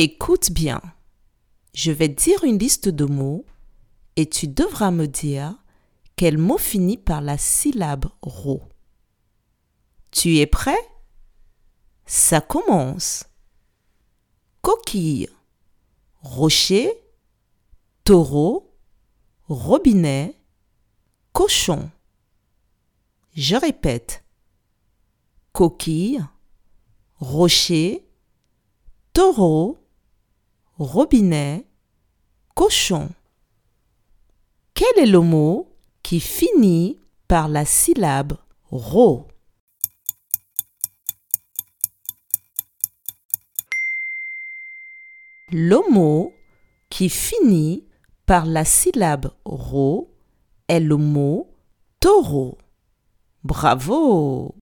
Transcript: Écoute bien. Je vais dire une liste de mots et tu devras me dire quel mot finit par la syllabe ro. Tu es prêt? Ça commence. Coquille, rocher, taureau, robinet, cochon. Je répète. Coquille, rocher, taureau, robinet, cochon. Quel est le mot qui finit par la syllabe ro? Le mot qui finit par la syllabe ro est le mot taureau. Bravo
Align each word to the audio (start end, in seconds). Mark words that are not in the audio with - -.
Écoute 0.00 0.52
bien. 0.52 0.80
Je 1.74 1.90
vais 1.90 2.06
dire 2.06 2.44
une 2.44 2.56
liste 2.56 2.88
de 2.88 3.04
mots 3.04 3.44
et 4.14 4.28
tu 4.30 4.46
devras 4.46 4.92
me 4.92 5.08
dire 5.08 5.56
quel 6.14 6.38
mot 6.38 6.56
finit 6.56 6.96
par 6.96 7.20
la 7.20 7.36
syllabe 7.36 8.06
ro. 8.22 8.62
Tu 10.12 10.36
es 10.36 10.46
prêt? 10.46 10.78
Ça 12.06 12.40
commence. 12.40 13.24
Coquille, 14.62 15.28
rocher, 16.20 16.92
taureau, 18.04 18.72
robinet, 19.48 20.40
cochon. 21.32 21.90
Je 23.34 23.56
répète. 23.56 24.22
Coquille, 25.52 26.24
rocher, 27.18 28.08
taureau, 29.12 29.76
robinet, 30.78 31.66
cochon. 32.54 33.10
Quel 34.74 35.04
est 35.04 35.10
le 35.10 35.20
mot 35.20 35.76
qui 36.02 36.20
finit 36.20 37.00
par 37.26 37.48
la 37.48 37.64
syllabe 37.64 38.38
ro? 38.70 39.26
Le 45.50 45.90
mot 45.90 46.32
qui 46.90 47.08
finit 47.08 47.88
par 48.26 48.46
la 48.46 48.64
syllabe 48.64 49.32
ro 49.44 50.14
est 50.68 50.80
le 50.80 50.96
mot 50.96 51.50
taureau. 51.98 52.58
Bravo 53.42 54.57